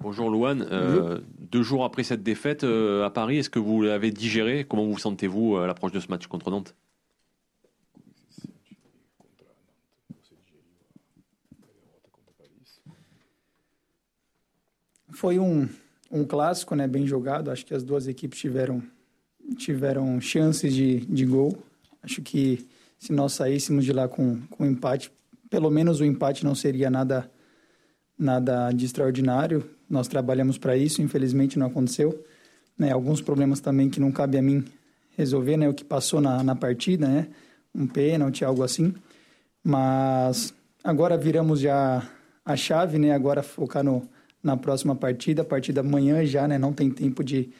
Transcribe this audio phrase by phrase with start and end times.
[0.00, 0.66] Bonjour Louane.
[1.38, 5.58] deux jours après cette défaite à Paris, est-ce que vous l'avez digéré Comment vous sentez-vous
[5.58, 6.74] à l'approche de ce match contre Nantes
[15.20, 15.68] Foi um,
[16.10, 17.50] um clássico, né, bem jogado.
[17.50, 18.82] Acho que as duas equipes tiveram,
[19.58, 21.58] tiveram chances de, de gol.
[22.02, 22.66] Acho que
[22.98, 25.12] se nós saíssemos de lá com, com empate,
[25.50, 27.30] pelo menos o empate não seria nada,
[28.20, 29.64] nada de extraordinário.
[29.88, 32.24] Nós trabalhamos para isso, infelizmente não aconteceu.
[32.78, 34.64] Né, alguns problemas também que não cabe a mim
[35.16, 37.26] resolver, né, o que passou na, na partida, né,
[37.74, 38.94] um pênalti, algo assim.
[39.62, 42.08] Mas agora viramos já
[42.44, 44.08] a chave, né, agora focar no
[44.42, 45.42] na próxima partida.
[45.42, 46.58] A partir da manhã já, né?
[46.58, 47.50] Não tem tempo de,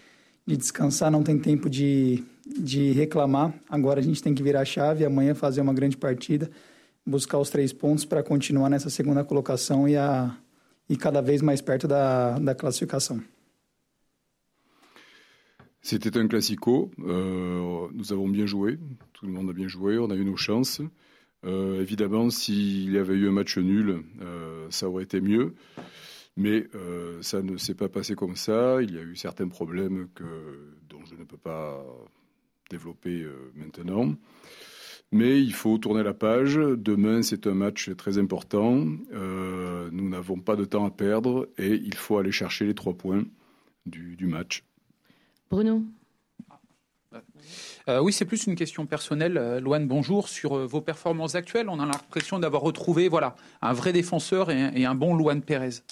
[0.47, 3.53] de descansar, não tem tempo de, de reclamar.
[3.69, 6.51] Agora a gente tem que virar a chave, amanhã fazer uma grande partida,
[7.07, 10.35] buscar os três pontos para continuar nessa segunda colocação e, a,
[10.91, 11.89] e cada vez mais perto.
[15.83, 16.91] C'était un classico.
[16.99, 18.79] Euh, nous avons bien joué.
[19.13, 19.99] Tout le monde a bien joué.
[19.99, 20.83] On a eu nos chances.
[21.47, 25.55] Euh, évidemment, s'il y avait eu un match nul, euh, ça aurait été mieux.
[26.37, 26.69] Mais
[27.21, 28.81] ça ne s'est pas passé comme ça.
[28.83, 30.25] Il y a eu certains problèmes que,
[30.89, 31.85] dont je ne peux pas
[32.71, 34.15] développer maintenant.
[35.13, 36.55] Mais il faut tourner la page.
[36.55, 38.87] Demain, c'est un match très important.
[39.13, 42.95] Euh, nous n'avons pas de temps à perdre et il faut aller chercher les trois
[42.95, 43.25] points
[43.87, 44.65] du, du match.
[45.51, 45.83] Bruno
[47.89, 49.37] euh, oui, c'est plus une question personnelle.
[49.37, 50.29] Euh, Loane, bonjour.
[50.29, 54.63] Sur euh, vos performances actuelles, on a l'impression d'avoir retrouvé voilà, un vrai défenseur et
[54.63, 55.83] un, et un bon Loane Pérez.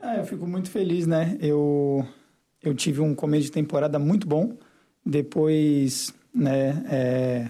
[0.00, 1.38] É, eu fico muito feliz, né?
[1.40, 2.04] Eu,
[2.64, 4.56] eu tive um começo de temporada muito bom.
[5.04, 7.48] Depois, né, é,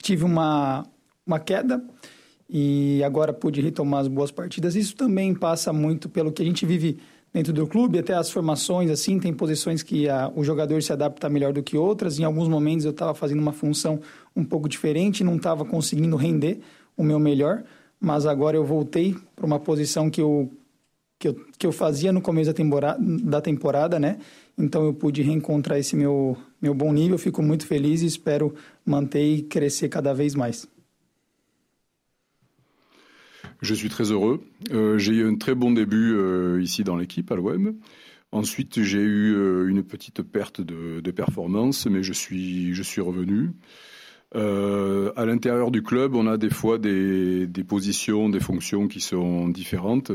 [0.00, 0.86] tive uma,
[1.26, 1.84] uma queda
[2.48, 4.76] e agora pude retomar as boas partidas.
[4.76, 6.98] Isso também passa muito pelo que a gente vive
[7.32, 11.30] dentro do clube, até as formações, assim, tem posições que a, o jogador se adapta
[11.30, 12.18] melhor do que outras.
[12.18, 14.00] Em alguns momentos eu estava fazendo uma função
[14.36, 16.60] um pouco diferente, não estava conseguindo render
[16.94, 17.64] o meu melhor,
[17.98, 20.50] mas agora eu voltei para uma posição que eu
[21.22, 24.18] que eu, que eu fazia no começo da temporada, da temporada, né?
[24.58, 28.52] Então eu pude reencontrar esse meu, meu bom nível, fico muito feliz e espero
[28.84, 30.66] manter e crescer cada vez mais.
[33.60, 34.40] Je suis très heureux.
[34.72, 37.76] Euh, j'ai eu un très bon début euh, ici dans l'équipe à l'OM.
[38.32, 43.00] Ensuite, j'ai eu euh, une petite perte de, de, performance, mais je suis, je suis
[43.00, 43.52] revenu.
[44.34, 49.00] Euh, à l'intérieur du club, on a des fois des, des positions, des fonctions qui
[49.00, 50.10] sont différentes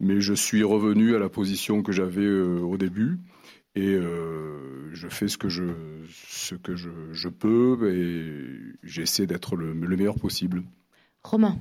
[0.00, 3.18] mais je suis revenu à la position que j'avais euh, au début
[3.74, 5.64] et euh, je fais ce que je,
[6.10, 10.64] ce que je, je peux et j'essaie d'être le, le, meilleur possible.
[11.22, 11.56] Romain.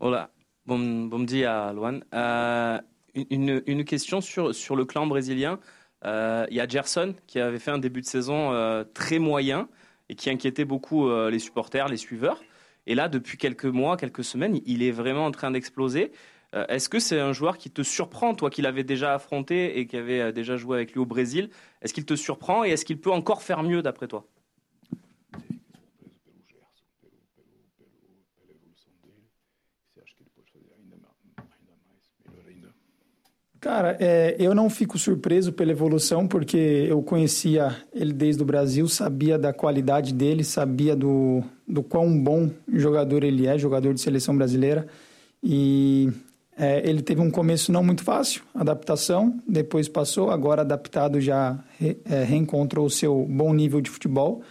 [0.00, 0.30] Hola,
[0.66, 2.04] bon, bon dia, Luan.
[2.14, 2.78] Euh,
[3.14, 5.58] une, une, question sur, sur le clan brésilien.
[6.04, 9.68] Euh, il y a Gerson qui avait fait un début de saison euh, très moyen
[10.08, 12.42] et qui inquiétait beaucoup euh, les supporters, les suiveurs.
[12.86, 16.12] Et là, depuis quelques mois, quelques semaines, il est vraiment en train d'exploser.
[16.54, 19.86] Euh, est-ce que c'est un joueur qui te surprend, toi qui l'avais déjà affronté et
[19.86, 21.50] qui avait euh, déjà joué avec lui au Brésil?
[21.82, 24.26] Est-ce qu'il te surprend et est-ce qu'il peut encore faire mieux d'après toi?
[33.64, 38.86] Cara, é, eu não fico surpreso pela evolução, porque eu conhecia ele desde o Brasil,
[38.86, 44.36] sabia da qualidade dele, sabia do, do quão bom jogador ele é, jogador de seleção
[44.36, 44.86] brasileira.
[45.42, 46.12] E
[46.58, 51.96] é, ele teve um começo não muito fácil, adaptação, depois passou, agora adaptado já re,
[52.04, 54.42] é, reencontrou o seu bom nível de futebol.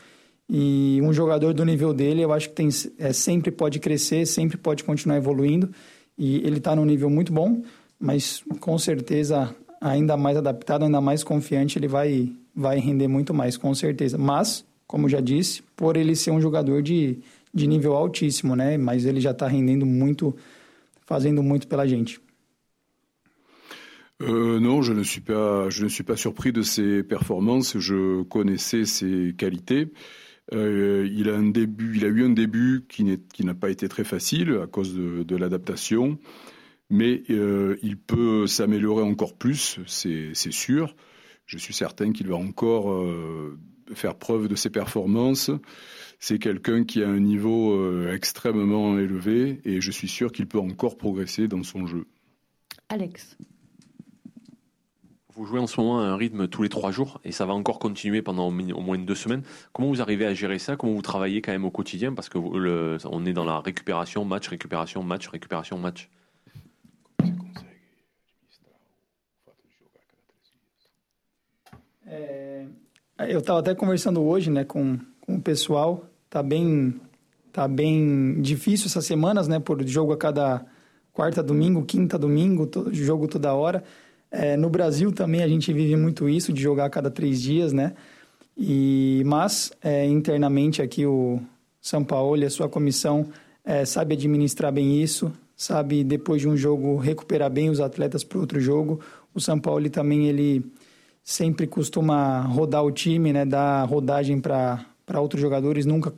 [0.49, 4.57] E um jogador do nível dele, eu acho que tem, é, sempre pode crescer, sempre
[4.57, 5.69] pode continuar evoluindo.
[6.17, 7.61] E ele está num nível muito bom
[8.03, 13.55] mas com certeza ainda mais adaptado, ainda mais confiante, ele vai, vai render muito mais,
[13.55, 14.17] com certeza.
[14.17, 17.19] Mas, como já disse, por ele ser um jogador de,
[17.53, 18.77] de nível altíssimo, né?
[18.77, 20.35] Mas ele já está rendendo muito,
[21.05, 22.19] fazendo muito pela gente.
[24.21, 27.77] Euh, non, je ne suis pas, je ne suis pas surpris de ses performances.
[27.79, 29.93] Je connaissais ses qualités.
[30.53, 34.03] Euh, il a un début, il a eu un début qui n'a pas été très
[34.03, 36.19] facile à cause de, de l'adaptation
[36.93, 40.95] mais euh, il peut s'améliorer encore plus, c'est sûr.
[41.47, 43.57] Je suis certain qu'il va encore euh,
[43.95, 45.49] faire preuve de ses performances.
[46.19, 50.59] C'est quelqu'un qui a un niveau euh, extrêmement élevé et je suis sûr qu'il peut
[50.59, 52.05] encore progresser dans son jeu.
[52.89, 53.37] Alex.
[55.33, 57.53] Vous jouez en ce moment à un rythme tous les trois jours et ça va
[57.53, 59.41] encore continuer pendant au moins deux semaines.
[59.73, 60.75] Comment vous arrivez à gérer ça?
[60.75, 62.13] Comment vous travaillez quand même au quotidien?
[62.13, 66.11] Parce que le, on est dans la récupération, match, récupération, match, récupération, match.
[72.13, 72.65] É,
[73.33, 76.05] eu estava até conversando hoje, né, com, com o pessoal.
[76.29, 76.99] Tá bem,
[77.51, 80.65] tá bem difícil essas semanas, né, por jogo a cada
[81.11, 83.83] quarta domingo, quinta domingo, todo, jogo toda hora.
[84.31, 87.71] É, no Brasil também a gente vive muito isso, de jogar a cada três dias,
[87.71, 87.93] né?
[88.57, 91.39] E, mas, é, internamente aqui o
[91.81, 93.27] São Paulo e a sua comissão
[93.63, 98.39] é, sabe administrar bem isso, sabe depois de um jogo recuperar bem os atletas para
[98.39, 98.99] outro jogo.
[99.33, 100.63] O São Paulo também ele
[101.23, 103.45] sempre costuma rodar o time, né?
[103.45, 104.85] Dar rodagem para
[105.15, 106.13] outros jogadores, nunca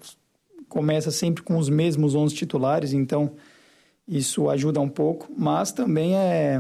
[0.68, 3.34] começa sempre com os mesmos 11 titulares, então
[4.08, 6.60] isso ajuda um pouco, mas também é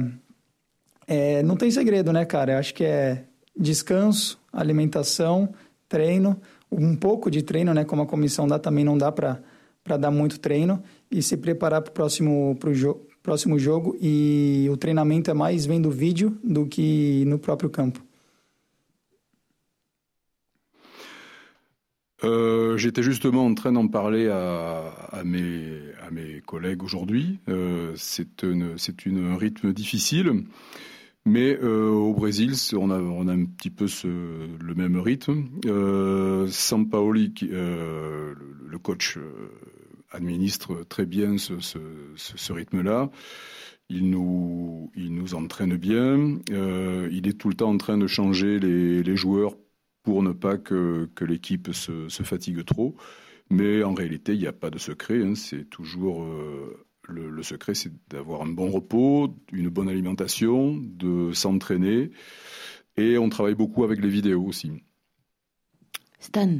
[1.07, 2.53] é, não tem segredo, né, cara?
[2.53, 3.25] Eu acho que é
[3.55, 5.53] descanso, alimentação,
[5.87, 6.39] treino,
[6.71, 7.85] um pouco de treino, né?
[7.85, 11.91] Como a comissão dá, também não dá para dar muito treino e se preparar para
[11.91, 13.97] o próximo, pro jo próximo jogo.
[14.01, 18.04] E o treinamento é mais vendo vídeo do que no próprio campo.
[22.23, 27.39] Euh, J'étais justement en train d'en parler à, mes, collègues aujourd'hui.
[27.49, 30.43] Euh, C'est un rythme difficile.
[31.27, 35.45] Mais euh, au Brésil, on a, un petit peu le même rythme.
[36.49, 38.35] Sampaoli, le,
[38.69, 39.17] le, coach,
[40.11, 43.09] administre très bien ce, rythme-là.
[43.89, 44.91] Il nous,
[45.33, 46.37] entraîne bien.
[46.49, 49.55] Il est tout le temps en train de changer les joueurs
[50.05, 52.95] pour ne pas que, que l'équipe se, fatigue trop.
[53.49, 55.21] Mais en réalité, il n'y a pas de secret.
[55.21, 60.77] Hein, C'est toujours euh, le, le secret, c'est d'avoir un bon repos, une bonne alimentation,
[60.77, 62.11] de s'entraîner.
[62.97, 64.71] Et on travaille beaucoup avec les vidéos aussi.
[66.19, 66.59] Stan.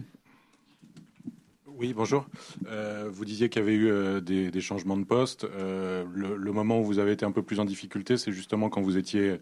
[1.78, 2.26] Oui, bonjour.
[2.68, 5.44] Euh, vous disiez qu'il y avait eu euh, des, changements de poste.
[5.44, 8.82] Euh, le, moment où vous avez été un peu plus en difficulté, c'est justement quand
[8.82, 9.42] vous étiez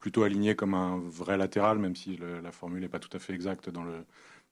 [0.00, 3.34] plutôt aligné comme un vrai latéral, même si la formule n'est pas tout à fait
[3.34, 4.06] exacte dans le,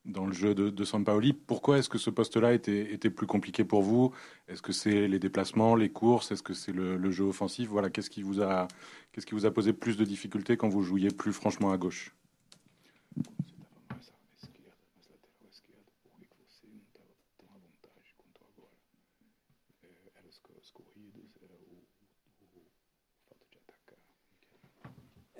[0.05, 1.33] dans le jeu de, de Sampaoli.
[1.33, 4.13] Pourquoi est-ce que ce poste-là était, était, plus compliqué pour vous?
[4.49, 6.33] Est-ce que c'est les déplacements, les courses?
[6.33, 7.69] Est-ce que c'est le, le, jeu offensif?
[7.71, 8.69] Voilà, qu'est-ce qui, vous a,
[9.13, 12.15] qu'est-ce qui vous a posé plus de difficultés quand vous jouiez plus franchement à gauche?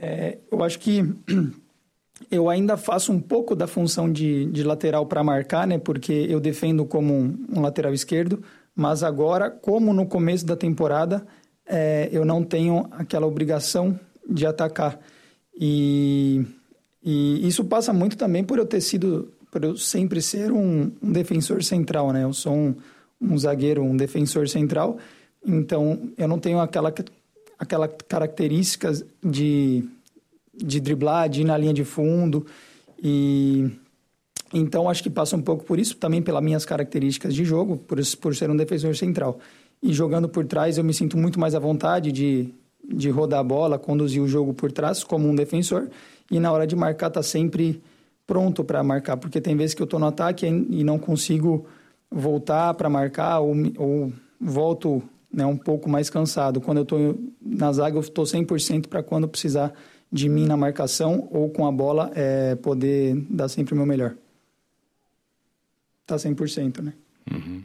[0.03, 1.05] É, eu acho que
[2.29, 5.79] eu ainda faço um pouco da função de, de lateral para marcar, né?
[5.79, 8.43] Porque eu defendo como um, um, lateral esquerdo,
[8.75, 11.25] mas agora, como no começo da temporada,
[11.65, 14.99] é, eu não tenho aquela obrigação de atacar.
[15.55, 16.45] E,
[17.01, 21.13] e, isso passa muito também por eu ter sido, por eu sempre ser um, um
[21.13, 22.25] defensor central, né?
[22.25, 22.75] Eu sou um,
[23.21, 24.99] um zagueiro, um defensor central,
[25.47, 26.91] então eu não tenho aquela
[27.63, 29.85] aquela características de,
[30.53, 32.45] de driblar, de ir na linha de fundo.
[33.01, 33.71] E
[34.53, 37.99] então acho que passa um pouco por isso, também pelas minhas características de jogo, por,
[38.21, 39.39] por ser um defensor central.
[39.81, 42.53] E jogando por trás, eu me sinto muito mais à vontade de,
[42.93, 45.89] de rodar a bola, conduzir o jogo por trás como um defensor.
[46.29, 47.81] E na hora de marcar, tá sempre
[48.27, 51.65] pronto para marcar, porque tem vezes que eu estou no ataque e não consigo
[52.11, 56.61] voltar para marcar ou, ou volto né, um pouco mais cansado.
[56.61, 59.73] Quando eu estou na zaga, eu estou 100% para quando precisar
[60.11, 64.15] de mim na marcação ou com a bola, é, poder dar sempre o meu melhor.
[66.07, 66.93] Tá 100%, né?
[67.31, 67.63] Uhum.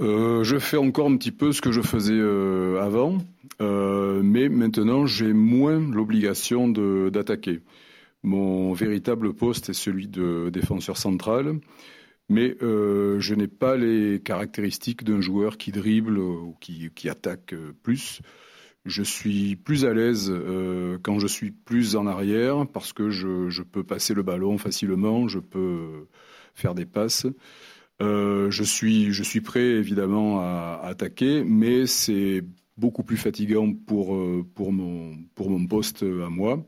[0.00, 3.18] Euh, je fais encore un petit peu ce que je faisais euh, avant,
[3.62, 7.60] euh, mais maintenant j'ai moins l'obligation d'attaquer.
[8.22, 11.60] Mon véritable poste est celui de défenseur central.
[12.28, 17.52] Mais euh, je n'ai pas les caractéristiques d'un joueur qui dribble ou qui, qui attaque
[17.52, 18.20] euh, plus.
[18.84, 23.48] Je suis plus à l'aise euh, quand je suis plus en arrière parce que je,
[23.48, 26.06] je, peux passer le ballon facilement, je peux
[26.54, 27.26] faire des passes.
[28.00, 32.44] Euh, je, suis, je suis prêt évidemment à, à attaquer, mais c'est
[32.76, 36.64] beaucoup plus fatigant pour, euh, pour, mon, pour mon poste à moi.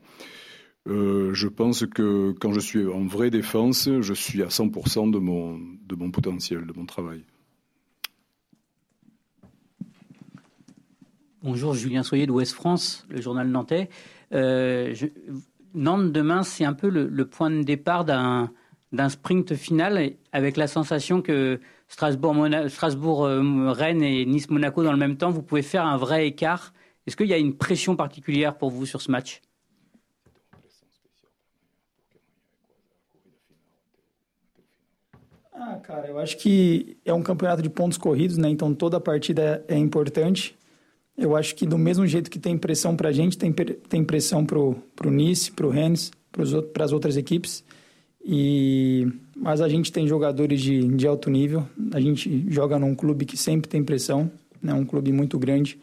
[0.87, 5.19] Euh, je pense que quand je suis en vraie défense, je suis à 100% de
[5.19, 7.23] mon, de mon potentiel, de mon travail.
[11.41, 13.89] Bonjour, Julien Soyer de France, le journal nantais.
[14.33, 14.93] Euh,
[15.73, 18.49] Nantes demain, c'est un peu le, point de départ d'un
[19.09, 25.15] sprint final avec la sensation que Strasbourg, euh, Rennes et Nice Monaco dans le même
[25.15, 26.73] temps, vous pouvez faire un vrai écart
[27.07, 29.41] Est-ce qu'il y a une pression particulière pour vous sur ce match?
[35.79, 38.49] Cara, eu acho que é um campeonato de pontos corridos, né?
[38.49, 40.57] Então toda partida é importante.
[41.17, 44.45] Eu acho que do mesmo jeito que tem pressão para a gente, tem, tem pressão
[44.45, 47.63] para o Nice, para o Rennes, para as outras equipes.
[48.23, 51.65] E mas a gente tem jogadores de, de alto nível.
[51.93, 54.29] A gente joga num clube que sempre tem pressão,
[54.61, 54.73] né?
[54.73, 55.79] Um clube muito grande.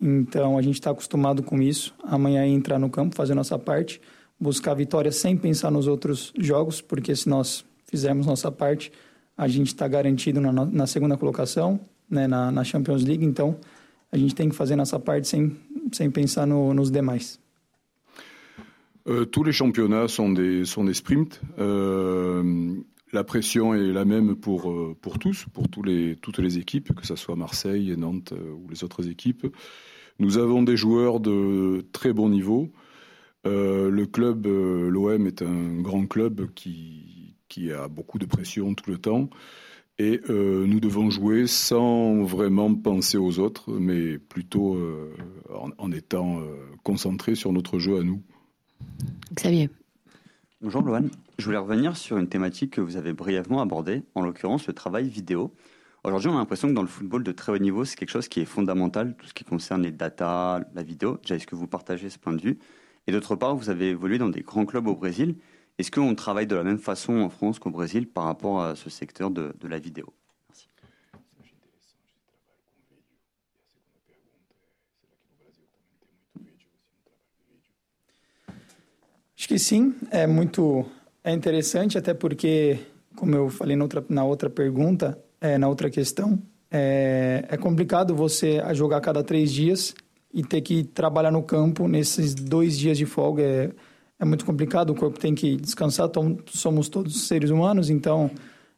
[0.00, 1.94] Então a gente está acostumado com isso.
[2.02, 4.00] Amanhã é entrar no campo, fazer nossa parte,
[4.38, 8.90] buscar a vitória sem pensar nos outros jogos, porque se nós fizermos nossa parte,
[9.36, 13.56] a gente está garantido na, na, segunda colocação, né, na, na, Champions League, então
[14.10, 15.56] a gente tem que fazer nossa parte sem,
[15.92, 17.40] sem pensar no, nos demais.
[19.08, 21.40] Euh, tous les championnats sont des, sont des sprints.
[21.58, 22.74] Euh,
[23.12, 26.94] la pression est la même pour, euh, pour tous, pour tous les, toutes les équipes,
[26.94, 29.46] que ce soit Marseille, Nantes euh, ou les autres équipes.
[30.18, 32.72] Nous avons des joueurs de très bon niveau.
[33.44, 37.21] Euh, le club, l'OM, est un grand club qui,
[37.52, 39.28] qui a beaucoup de pression tout le temps.
[39.98, 45.14] Et euh, nous devons jouer sans vraiment penser aux autres, mais plutôt euh,
[45.54, 46.44] en, en, étant euh,
[46.82, 48.22] concentrés sur notre jeu à nous.
[49.34, 49.68] Xavier.
[50.62, 51.10] Bonjour Loan.
[51.38, 55.08] Je voulais revenir sur une thématique que vous avez brièvement abordée, en l'occurrence le travail
[55.10, 55.52] vidéo.
[56.04, 58.28] Aujourd'hui, on a l'impression que dans le football de très haut niveau, c'est quelque chose
[58.28, 61.18] qui est fondamental, tout ce qui concerne les datas, la vidéo.
[61.20, 62.58] Déjà, est-ce que vous partagez ce point de vue?
[63.06, 65.36] Et d'autre part, vous avez évolué dans des grands clubs au Brésil.
[65.82, 68.88] Est-ce qu'on travaille de la même façon en France qu'au Brésil par rapport à ce
[68.88, 70.12] secteur de, de la vidéo.
[79.36, 80.86] Acho que sim, é muito
[81.24, 82.78] é interessante, até porque,
[83.16, 88.14] como eu falei na outra, na outra pergunta, é, na outra questão, é, é complicado
[88.14, 89.96] você jogar cada três dias
[90.32, 93.42] e ter que trabalhar no campo nesses dois dias de folga.
[93.42, 93.70] É,
[94.22, 96.08] é muito complicado, o corpo tem que descansar,
[96.46, 98.30] somos todos seres humanos, então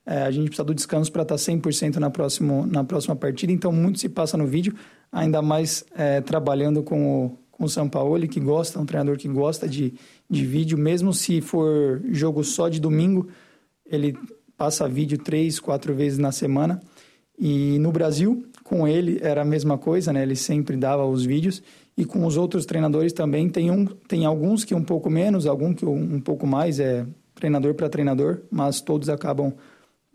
[0.07, 3.71] é, a gente precisa do descanso para estar 100% na, próximo, na próxima partida, então
[3.71, 4.75] muito se passa no vídeo,
[5.13, 9.29] ainda mais é, trabalhando com o, com o São Paulo, que gosta, um treinador que
[9.29, 9.93] gosta de,
[10.31, 13.29] de vídeo, mesmo se for jogo só de domingo,
[13.85, 14.17] ele
[14.57, 16.81] passa vídeo três, quatro vezes na semana,
[17.39, 20.23] e no Brasil, com ele, era a mesma coisa, né?
[20.23, 21.63] ele sempre dava os vídeos,
[21.97, 25.73] e com os outros treinadores também tem um tem alguns que um pouco menos, algum
[25.73, 29.53] que um pouco mais é treinador para treinador, mas todos acabam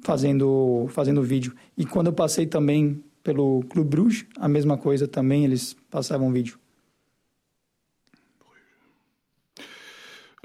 [0.03, 1.53] fazendo fazendo vídeo.
[1.77, 6.57] E quando eu passei também pelo Clube Bruges, a mesma coisa também, eles passavam vídeo.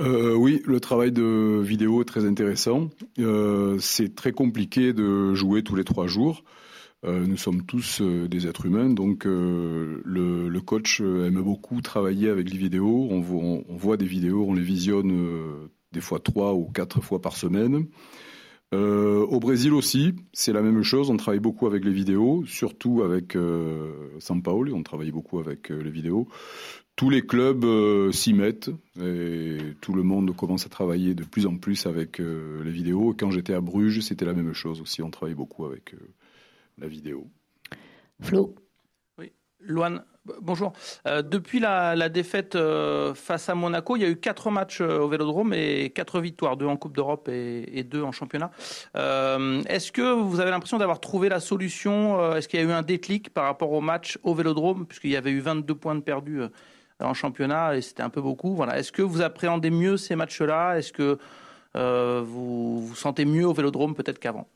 [0.00, 2.90] Euh, oui, le travail de vidéo est très intéressant.
[3.18, 6.42] Euh, c'est très compliqué de jouer tous les trois jours.
[7.04, 12.30] Euh, nous sommes tous euh, des êtres humains, donc euh, le, coach aime beaucoup travailler
[12.30, 13.08] avec les vidéos.
[13.10, 13.20] On,
[13.76, 17.86] voit des vidéos, on les visionne des fois trois ou quatre fois par semaine.
[18.72, 21.10] Au Brésil aussi, c'est la même chose.
[21.10, 24.74] On travaille beaucoup avec les vidéos, surtout avec euh, São Paulo.
[24.74, 26.26] On travaille beaucoup avec les vidéos.
[26.96, 27.64] Tous les clubs
[28.10, 28.70] s'y mettent
[29.00, 33.14] et tout le monde commence à travailler de plus en plus avec les vidéos.
[33.16, 35.02] Quand j'étais à Bruges, c'était la même chose aussi.
[35.02, 35.94] On travaille beaucoup avec
[36.78, 37.28] la vidéo.
[38.20, 38.54] Flo
[39.18, 40.04] Oui, Loane,
[40.40, 40.72] bonjour.
[41.06, 44.80] Euh, depuis la, la défaite euh, face à Monaco, il y a eu quatre matchs
[44.80, 48.50] euh, au Vélodrome et quatre victoires, deux en Coupe d'Europe et, et, deux en championnat.
[48.96, 52.66] Euh, est-ce que vous avez l'impression d'avoir trouvé la solution euh, Est-ce qu'il y a
[52.66, 55.94] eu un déclic par rapport au match au Vélodrome, puisqu'il y avait eu 22 points
[55.94, 56.48] de perdus euh,
[57.00, 58.54] en championnat et c'était un peu beaucoup.
[58.54, 58.78] Voilà.
[58.78, 60.78] Est-ce que vous appréhendez mieux ces matchs-là?
[60.78, 61.18] Est-ce que
[61.74, 64.46] vous vous sentez mieux au Vélodrome peut-être qu'avant?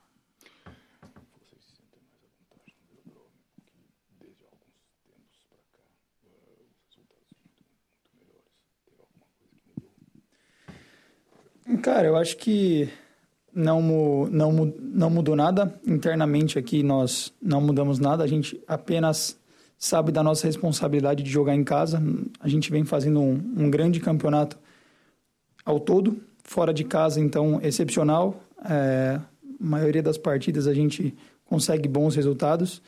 [11.82, 12.88] Cara, eu acho que
[13.54, 15.78] não, não, não mudou nada.
[15.86, 18.24] Internamente aqui nós não mudamos nada.
[18.24, 19.38] A gente apenas
[19.76, 22.02] sabe da nossa responsabilidade de jogar em casa.
[22.40, 24.58] A gente vem fazendo um, um grande campeonato
[25.64, 26.20] ao todo.
[26.42, 28.42] Fora de casa, então, excepcional.
[28.64, 32.80] É, a maioria das partidas a gente consegue bons resultados.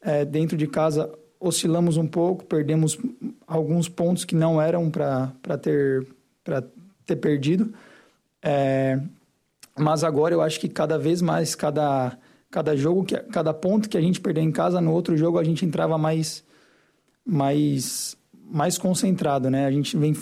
[0.00, 2.98] É, dentro de casa, oscilamos um pouco, perdemos
[3.46, 6.06] alguns pontos que não eram para ter,
[7.06, 7.72] ter perdido.
[8.48, 9.00] É,
[9.76, 12.16] mas agora eu acho que cada vez mais, cada,
[12.48, 15.42] cada jogo, que, cada ponto que a gente perdeu em casa, no outro jogo a
[15.42, 16.44] gente entrava mais,
[17.26, 18.16] mais,
[18.48, 19.66] mais concentrado, né?
[19.66, 20.14] A gente vem,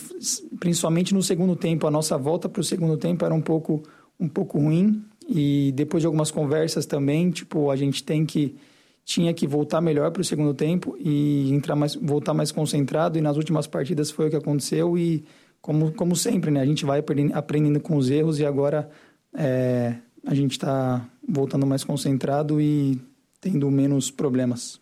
[0.59, 3.83] principalmente no segundo tempo, a nossa volta para o segundo tempo era um pouco,
[4.19, 8.57] um pouco ruim e depois de algumas conversas também, tipo, a gente tem que
[9.05, 13.19] tinha que voltar melhor para o segundo tempo e entrar mais, voltar mais concentrado.
[13.19, 14.97] E nas últimas partidas foi o que aconteceu.
[14.97, 15.23] E
[15.65, 16.61] como, como sempre, né?
[16.61, 17.03] A gente vai
[17.33, 18.91] aprendendo com os erros e agora
[19.35, 19.95] é,
[20.27, 23.01] a gente está voltando mais concentrado e
[23.41, 24.79] tendo menos problemas.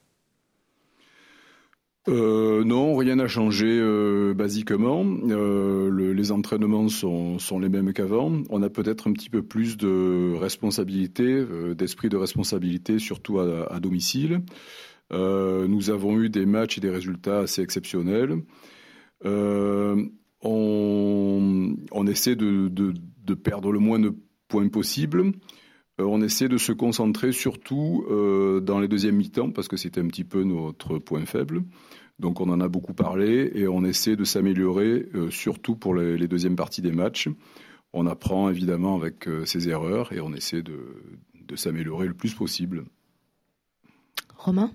[2.09, 5.05] Euh, non, rien n'a changé euh, basiquement.
[5.31, 8.43] Euh, le, les entraînements sont, sont les mêmes qu'avant.
[8.51, 13.73] On a peut-être un petit peu plus de responsabilité, euh, d'esprit de responsabilité, surtout à,
[13.73, 14.41] à domicile.
[15.13, 18.43] Euh, nous avons eu des matchs et des résultats assez exceptionnels.
[20.43, 22.95] On, on, essaie de, de,
[23.25, 24.15] de, perdre le moins de
[24.49, 25.33] points possible.
[25.99, 28.05] on essaie de se concentrer surtout
[28.63, 31.63] dans les deuxièmes mi-temps parce que c'était un petit peu notre point faible.
[32.19, 36.17] Donc on en a beaucoup parlé et on essaie de s'améliorer, euh, surtout pour les,
[36.17, 37.29] les, deuxièmes parties des matchs.
[37.93, 41.03] On apprend évidemment avec euh, ses erreurs et on essaie de,
[41.35, 42.85] de s'améliorer le plus possible.
[44.37, 44.73] Romain?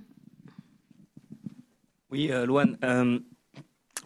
[2.12, 2.46] Oui, euh,
[2.84, 3.20] euh,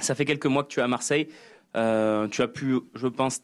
[0.02, 1.28] ça fait quelques mois que tu es à Marseille.
[1.76, 3.42] Euh, tu as pu, je pense,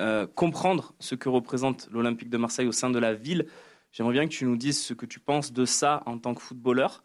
[0.00, 3.46] euh, comprendre ce que représente l'Olympique de Marseille au sein de la ville.
[3.92, 6.40] J'aimerais bien que tu nous dises ce que tu penses de ça en tant que
[6.40, 7.02] footballeur.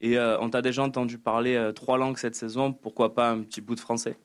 [0.00, 3.60] Et euh, on t'a déjà entendu parler trois langues cette saison, pourquoi pas un petit
[3.60, 4.16] bout de français?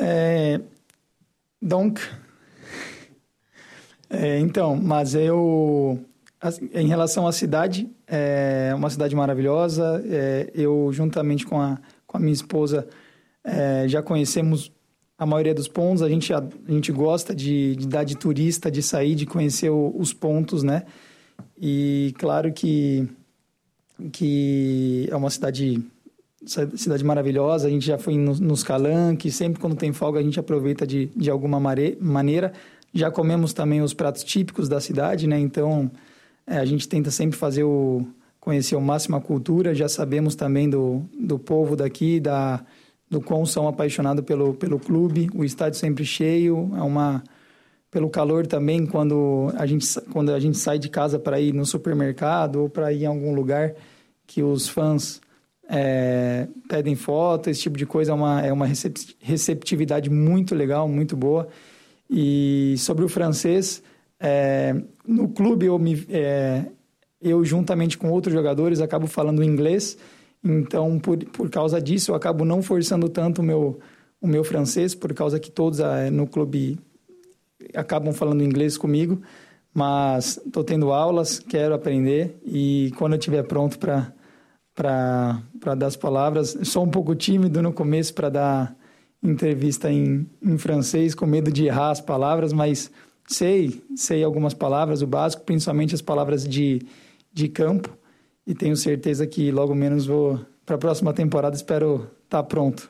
[0.00, 0.60] É,
[1.60, 2.00] donc,
[4.10, 6.00] É, então, mas eu,
[6.74, 10.02] em relação à cidade, é uma cidade maravilhosa.
[10.04, 12.88] É, eu, juntamente com a, com a minha esposa,
[13.44, 14.72] é, já conhecemos
[15.16, 16.02] a maioria dos pontos.
[16.02, 19.70] A gente, a, a gente gosta de, de, dar de turista, de sair, de conhecer
[19.70, 20.82] o, os pontos, né?
[21.56, 23.08] E claro que,
[24.12, 25.80] que é uma cidade
[26.46, 30.40] cidade maravilhosa, a gente já foi nos, nos calanques, sempre quando tem folga a gente
[30.40, 32.52] aproveita de, de alguma mare, maneira.
[32.92, 35.38] Já comemos também os pratos típicos da cidade, né?
[35.38, 35.90] Então,
[36.46, 38.06] é, a gente tenta sempre fazer o
[38.40, 39.74] conhecer ao máximo a cultura.
[39.74, 42.64] Já sabemos também do, do povo daqui, da
[43.08, 45.28] do quão são apaixonados pelo pelo clube.
[45.34, 47.22] O estádio sempre cheio, é uma
[47.90, 51.66] pelo calor também quando a gente quando a gente sai de casa para ir no
[51.66, 53.74] supermercado ou para ir em algum lugar
[54.26, 55.20] que os fãs
[55.72, 58.66] é, pedem foto, esse tipo de coisa é uma, é uma
[59.20, 61.46] receptividade muito legal, muito boa.
[62.10, 63.80] E sobre o francês,
[64.18, 64.74] é,
[65.06, 66.64] no clube eu, me, é,
[67.22, 69.96] eu, juntamente com outros jogadores, acabo falando inglês.
[70.42, 73.78] Então, por, por causa disso, eu acabo não forçando tanto o meu,
[74.20, 76.80] o meu francês, por causa que todos é, no clube
[77.74, 79.22] acabam falando inglês comigo.
[79.72, 84.12] Mas estou tendo aulas, quero aprender e quando eu estiver pronto para
[84.74, 88.76] para dar as palavras, sou um pouco tímido no começo para dar
[89.22, 92.90] entrevista em, em francês, com medo de errar as palavras, mas
[93.26, 96.82] sei, sei algumas palavras, o básico, principalmente as palavras de,
[97.32, 97.96] de campo,
[98.46, 102.88] e tenho certeza que logo menos vou, para a próxima temporada, espero estar tá pronto.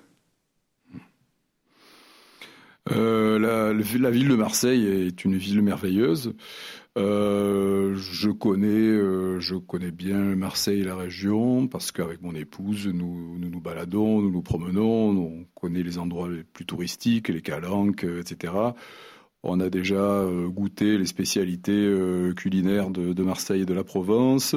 [2.90, 6.34] Euh, la, ville de Marseille est une ville merveilleuse.
[6.98, 12.88] Euh, je connais, euh, je connais bien Marseille et la région parce qu'avec mon épouse,
[12.88, 18.04] nous, nous, baladons, nous nous promenons, on connaît les endroits les plus touristiques, les calanques,
[18.04, 18.52] etc.
[19.42, 21.90] On a déjà goûté les spécialités
[22.36, 24.54] culinaires de, Marseille et de la Provence.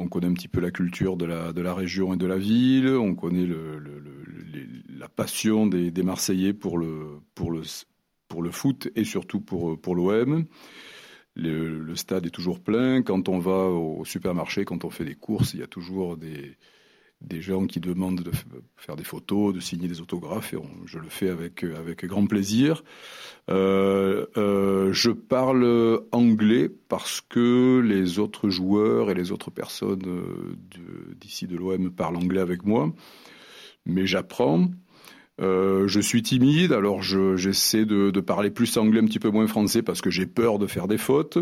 [0.00, 2.38] On connaît un petit peu la culture de la, de la région et de la
[2.38, 2.88] ville.
[2.88, 3.46] On connaît
[4.88, 7.60] la passion des, des, Marseillais pour le, pour, le,
[8.26, 10.46] pour le foot et surtout pour, pour l'OM.
[11.36, 13.02] Le, stade est toujours plein.
[13.02, 16.56] Quand on va au supermarché, quand on fait des courses, il y a toujours des,
[17.20, 18.30] des gens qui demandent de
[18.76, 21.64] faire des photos, de signer des autographes, et je le fais avec,
[22.06, 22.82] grand plaisir.
[23.50, 30.56] Euh, euh, je parle anglais parce que les autres joueurs et les autres personnes euh,
[31.20, 32.92] d'ici de, l'OM parlent anglais avec moi,
[33.86, 34.70] mais j'apprends.
[35.38, 40.00] Je suis timide, alors j'essaie de, parler plus anglais, un petit peu moins français, parce
[40.00, 41.38] que j'ai peur de faire des fautes.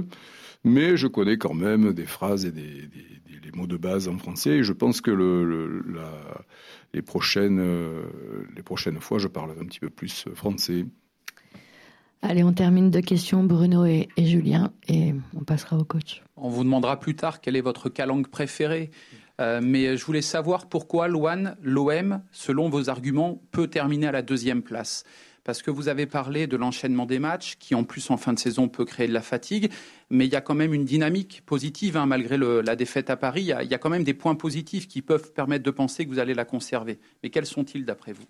[0.65, 2.89] Mais je connais quand même des phrases et des,
[3.41, 4.59] des mots de base en français.
[4.59, 6.11] Et je pense que le, le, la,
[6.95, 8.03] les, prochaines, euh,
[8.57, 10.87] les prochaines fois, je parlerai un petit peu plus français.
[12.21, 16.23] Allez, on termine deux questions, Bruno et, et, Julien, et on passera au coach.
[16.37, 18.91] On vous demandera plus tard quelle est votre calangue préférée.
[19.41, 24.23] Euh, mais je voulais savoir pourquoi Loan, l'OM, selon vos arguments, peut terminer à la
[24.23, 25.05] deuxième place.
[25.49, 28.39] Parce que vous avez parlé de l'enchaînement des matchs, qui en plus en fin de
[28.39, 29.73] saison peut créer de la fatigue,
[30.11, 33.41] mais il y a quand même une dynamique positive, hein, malgré la défaite à Paris.
[33.41, 35.71] Il y, a, il y, a, quand même des points positifs qui peuvent permettre de
[35.71, 36.99] penser que vous allez la conserver.
[37.23, 38.27] Mais quels sont-ils d'après vous?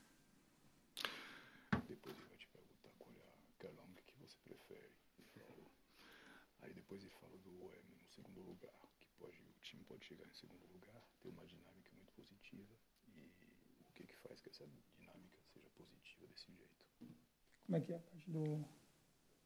[17.68, 18.64] Como é que é a parte do.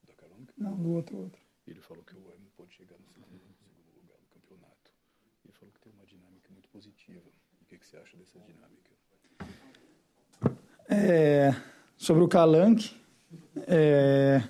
[0.07, 0.53] Da Calanca?
[0.57, 1.41] Não, do outro, outro.
[1.67, 4.93] Ele falou que o M pode chegar no segundo, segundo lugar do campeonato.
[5.43, 7.29] Ele falou que tem uma dinâmica muito positiva.
[7.61, 8.91] O que, que você acha dessa dinâmica?
[10.87, 11.53] É,
[11.97, 12.95] sobre o Calanque.
[13.67, 14.41] É,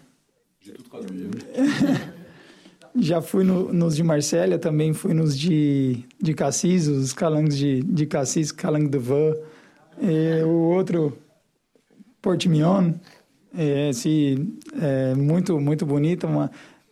[2.95, 7.81] já fui no, nos de Marsella, também fui nos de, de Cassis, os calanques de,
[7.81, 9.33] de Cassis, Calanque de Van.
[10.45, 11.17] O outro,
[12.21, 12.93] Portimion.
[13.55, 14.35] É, esse,
[14.81, 16.25] é muito, muito bonita.
[16.27, 16.49] Uma,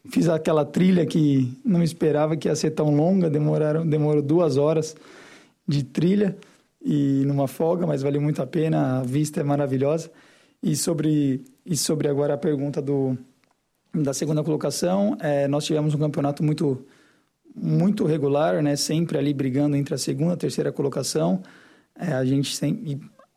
[0.10, 4.95] fiz aquela trilha que não esperava que ia ser tão longa, demoraram, demorou duas horas
[5.67, 6.38] de trilha
[6.84, 10.12] e numa folga, mas valeu muito a pena, a vista é maravilhosa.
[10.62, 13.17] E sobre, e sobre agora a pergunta do,
[13.93, 16.86] da segunda colocação, é, nós tivemos um campeonato muito,
[17.56, 21.41] muito regular, né, sempre ali brigando entre a segunda e a terceira colocação.
[21.95, 22.56] É, a gente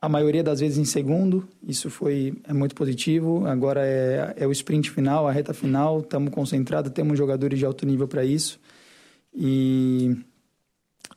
[0.05, 3.45] a maioria das vezes em segundo, isso foi é muito positivo.
[3.47, 7.87] Agora é, é o sprint final, a reta final, estamos concentrados, temos jogadores de alto
[7.87, 8.59] nível para isso.
[9.33, 10.15] E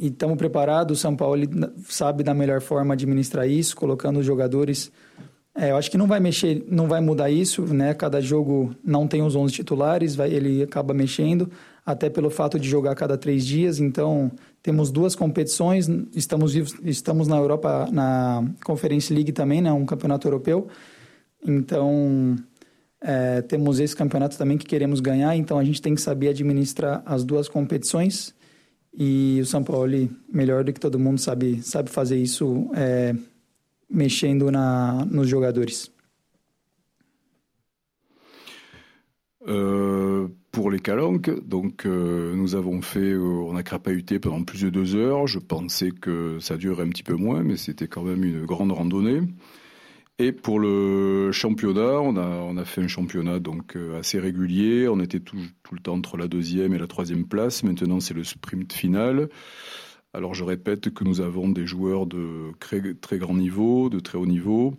[0.00, 1.42] estamos preparados, o São Paulo
[1.86, 4.90] sabe da melhor forma administrar isso, colocando os jogadores...
[5.60, 7.92] É, eu acho que não vai mexer, não vai mudar isso, né?
[7.92, 11.50] Cada jogo não tem os 11 titulares, vai, ele acaba mexendo,
[11.84, 13.80] até pelo fato de jogar cada três dias.
[13.80, 14.30] Então,
[14.62, 20.68] temos duas competições, estamos estamos na Europa, na Conference League também, né, um campeonato europeu.
[21.44, 22.36] Então,
[23.00, 27.02] é, temos esse campeonato também que queremos ganhar, então a gente tem que saber administrar
[27.04, 28.32] as duas competições.
[28.96, 33.12] E o São Paulo, melhor do que todo mundo, sabe, sabe fazer isso é,
[33.90, 35.90] mexendo nos jogadores?
[39.46, 44.62] Euh, pour les calanques, donc euh, nous avons fait, euh, on a crapahuté pendant plus
[44.62, 45.26] de deux heures.
[45.26, 48.72] Je pensais que ça durerait un petit peu moins, mais c'était quand même une grande
[48.72, 49.20] randonnée.
[50.18, 54.88] Et pour le championnat, on a, on a fait un championnat donc euh, assez régulier.
[54.88, 57.62] On était tout, tout, le temps entre la deuxième et la troisième place.
[57.62, 59.28] Maintenant, c'est le sprint final.
[60.14, 64.26] Alors, je répète que nous avons des joueurs de très, grand niveau, de très haut
[64.26, 64.74] niveau.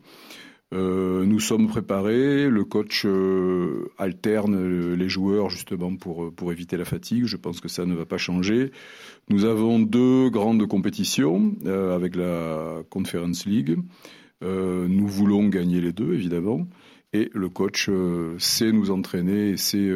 [0.72, 7.26] Euh, nous sommes préparés, le coach euh, alterne les joueurs justement pour, éviter la fatigue,
[7.26, 8.72] je pense que ça ne va pas changer.
[9.30, 13.78] Nous avons deux grandes compétitions euh, avec la Conference League.
[14.44, 16.68] Euh, nous voulons gagner les deux évidemment
[17.14, 19.92] et le coach euh, sait nous entraîner et sait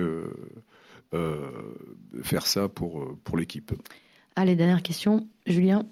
[2.23, 3.71] faire ça pour l'équipe.
[4.35, 5.85] Allez, dernière question, Julien.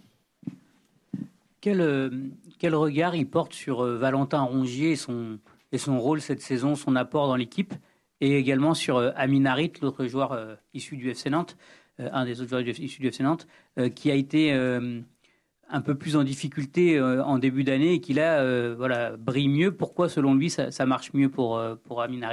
[1.62, 5.40] Quel, quel regard il porte sur euh, Valentin Rongier et son,
[6.00, 7.74] rôle cette saison, son apport dans l'équipe,
[8.20, 11.58] et également sur euh, Amin Harit, l'autre joueur euh, issu du FC Nantes,
[11.98, 13.48] un des autres joueurs issus du FC Nantes,
[13.96, 19.18] qui a été un peu plus en difficulté en début d'année et qui là voilà,
[19.18, 19.72] brille mieux.
[19.72, 22.24] Pourquoi, selon lui, ça, marche mieux pour, pour Amin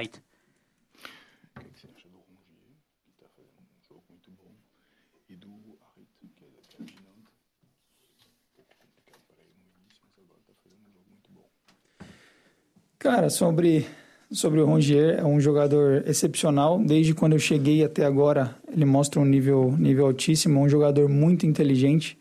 [13.10, 13.86] Cara, sobre,
[14.30, 16.78] sobre o Rongier, é um jogador excepcional.
[16.78, 20.58] Desde quando eu cheguei até agora, ele mostra um nível, nível altíssimo.
[20.58, 22.18] É um jogador muito inteligente.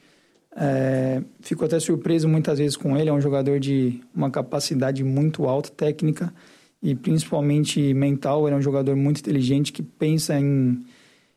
[0.56, 3.10] É, fico até surpreso muitas vezes com ele.
[3.10, 6.34] É um jogador de uma capacidade muito alta, técnica
[6.82, 8.48] e principalmente mental.
[8.48, 10.86] Ele é um jogador muito inteligente que pensa em,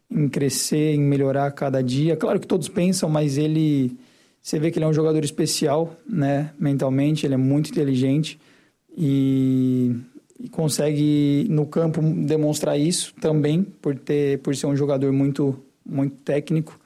[0.08, 2.16] em crescer, em melhorar a cada dia.
[2.16, 3.98] Claro que todos pensam, mas ele.
[4.40, 6.52] Você vê que ele é um jogador especial, né?
[6.56, 8.38] Mentalmente, ele é muito inteligente
[8.96, 9.94] e,
[10.38, 16.16] e, consegue no campo demonstrar isso também por ter por ser um jogador muito muito
[16.16, 16.78] técnico.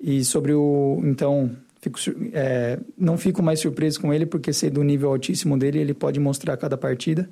[0.00, 1.98] E sobre o então fico,
[2.32, 6.20] é, não fico mais surpreso com ele porque ser do nível altíssimo dele ele pode
[6.20, 7.28] mostrar a cada partida.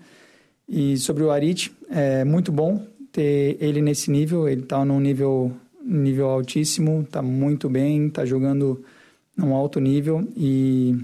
[0.69, 2.81] E sobre o Arit é muito bom
[3.13, 4.49] ter ele nesse nível.
[4.49, 5.53] Ele está num nível
[5.85, 8.83] nível altíssimo está muito bem está jogando
[9.37, 10.27] num alto nível.
[10.37, 10.97] E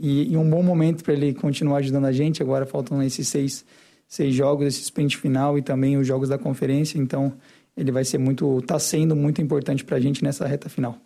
[0.00, 2.42] e, e um bom momento para ele continuar ajudando a gente.
[2.42, 3.64] Agora faltam esses seis,
[4.06, 6.98] seis jogos, esse sprint final e também os jogos da conferência.
[6.98, 7.32] Então
[7.76, 10.98] ele vai ser muito, está sendo muito importante para a gente nessa reta final.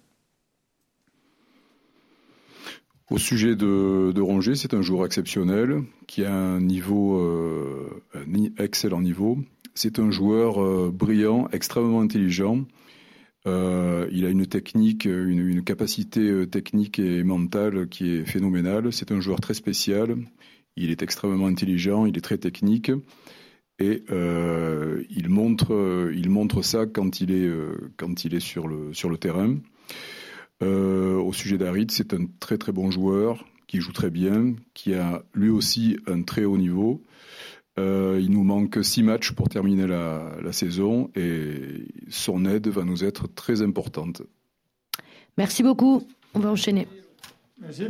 [3.10, 8.62] Au sujet de, de Rongier, c'est un joueur exceptionnel qui a un niveau, euh, un
[8.62, 9.36] excellent niveau.
[9.74, 12.66] C'est un joueur euh, brillant, extrêmement intelligent.
[13.46, 18.92] Euh, il a une technique, une, une, capacité euh, technique et mentale qui est phénoménale.
[18.92, 20.16] C'est un joueur très spécial.
[20.76, 22.90] Il est extrêmement intelligent, il est très technique
[23.80, 28.68] et euh, il montre, il montre ça quand il est, euh, quand il est sur
[28.68, 29.56] le terrain.
[30.62, 34.94] Euh, au sujet d'Arid, c'est un très très bon joueur qui joue très bien, qui
[34.94, 37.02] a lui aussi un très haut niveau.
[37.80, 42.84] Euh, il nous manque six matchs pour terminer la, la, saison et son aide va
[42.84, 44.22] nous être très importante.
[45.38, 46.06] Merci beaucoup.
[46.34, 46.86] On va enchaîner.
[47.60, 47.84] Merci.